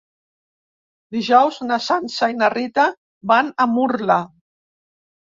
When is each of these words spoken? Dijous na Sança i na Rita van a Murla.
Dijous 1.17 1.59
na 1.71 1.77
Sança 1.87 2.29
i 2.33 2.37
na 2.39 2.49
Rita 2.53 2.85
van 3.33 3.51
a 3.65 3.69
Murla. 3.75 4.17